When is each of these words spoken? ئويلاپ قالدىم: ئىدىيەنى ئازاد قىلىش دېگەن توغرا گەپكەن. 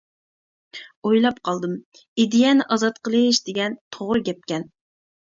ئويلاپ 1.09 1.35
قالدىم: 1.49 1.75
ئىدىيەنى 2.23 2.65
ئازاد 2.77 2.97
قىلىش 3.09 3.43
دېگەن 3.51 3.77
توغرا 3.97 4.23
گەپكەن. 4.31 4.67